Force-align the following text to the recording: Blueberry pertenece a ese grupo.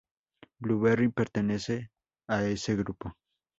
Blueberry 0.57 1.09
pertenece 1.09 1.91
a 2.27 2.43
ese 2.47 2.75
grupo. 2.75 3.13